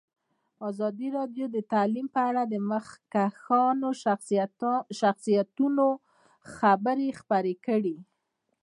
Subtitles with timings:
[0.69, 3.63] ازادي راډیو د تعلیم په اړه د مخکښو
[4.99, 5.85] شخصیتونو
[6.55, 7.97] خبرې خپرې کړي.